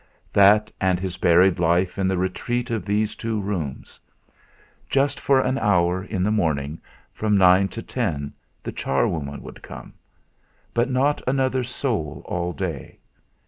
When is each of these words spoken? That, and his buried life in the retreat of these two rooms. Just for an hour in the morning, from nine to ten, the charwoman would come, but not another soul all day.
That, 0.33 0.71
and 0.81 0.99
his 0.99 1.17
buried 1.17 1.59
life 1.59 1.99
in 1.99 2.07
the 2.07 2.17
retreat 2.17 2.71
of 2.71 2.85
these 2.85 3.15
two 3.15 3.39
rooms. 3.39 3.99
Just 4.89 5.19
for 5.19 5.39
an 5.41 5.59
hour 5.59 6.03
in 6.03 6.23
the 6.23 6.31
morning, 6.31 6.81
from 7.13 7.37
nine 7.37 7.67
to 7.67 7.83
ten, 7.83 8.33
the 8.63 8.71
charwoman 8.71 9.43
would 9.43 9.61
come, 9.61 9.93
but 10.73 10.89
not 10.89 11.21
another 11.27 11.63
soul 11.63 12.23
all 12.25 12.51
day. 12.51 12.97